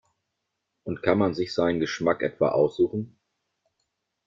[0.83, 3.19] Und kann man sich seinen Geschmack etwa aussuchen?